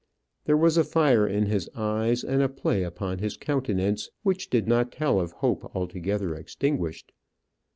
There 0.45 0.57
was 0.57 0.77
a 0.77 0.83
fire 0.83 1.27
in 1.27 1.45
his 1.45 1.69
eyes 1.75 2.23
and 2.23 2.41
a 2.41 2.49
play 2.49 2.81
upon 2.81 3.19
his 3.19 3.37
countenance 3.37 4.09
which 4.23 4.49
did 4.49 4.67
not 4.67 4.91
tell 4.91 5.19
of 5.19 5.31
hope 5.31 5.75
altogether 5.75 6.33
extinguished. 6.33 7.11